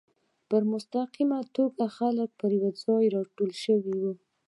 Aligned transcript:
په 0.49 0.57
مستقیمه 0.71 1.39
توګه 1.55 1.83
خلک 1.97 2.29
پر 2.39 2.51
یو 2.61 2.69
ځای 2.83 3.03
راټول 3.15 3.51
شي. 3.61 3.75